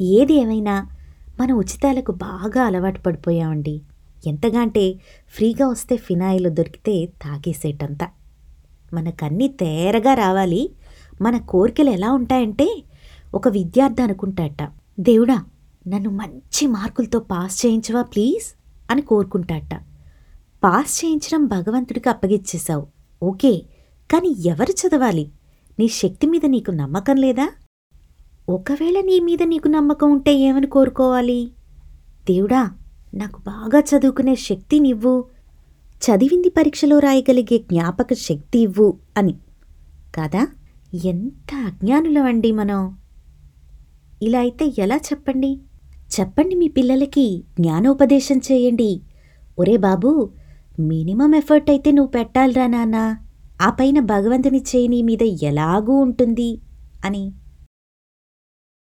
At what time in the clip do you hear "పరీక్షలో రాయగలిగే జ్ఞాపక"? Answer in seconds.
36.48-38.12